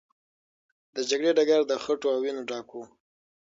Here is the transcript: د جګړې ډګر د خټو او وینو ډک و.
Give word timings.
د 0.95 0.97
جګړې 1.09 1.31
ډګر 1.37 1.61
د 1.67 1.73
خټو 1.83 2.07
او 2.13 2.19
وینو 2.23 2.43
ډک 2.49 2.67
و. 2.73 2.79